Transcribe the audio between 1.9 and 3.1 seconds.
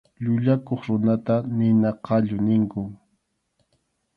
qallu ninkum.